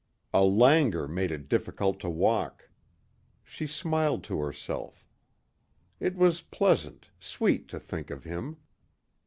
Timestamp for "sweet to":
7.19-7.79